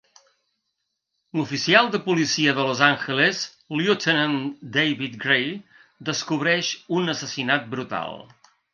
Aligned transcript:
L'oficial 1.39 1.91
de 1.95 1.99
policia 2.05 2.55
de 2.61 2.65
Los 2.69 2.81
Angeles 2.89 3.43
Lieutenant 3.83 4.35
David 4.81 5.23
Grey 5.27 5.55
descobreix 6.13 6.75
un 7.01 7.17
assassinat 7.19 7.75
brutal. 7.77 8.23